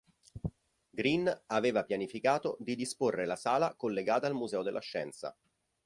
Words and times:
Green 0.91 1.29
aveva 1.47 1.83
pianificato 1.83 2.57
di 2.59 2.75
disporre 2.75 3.27
la 3.27 3.35
sala 3.35 3.75
collegata 3.75 4.25
al 4.25 4.33
Museo 4.33 4.63
della 4.63 4.79
Scienza. 4.81 5.37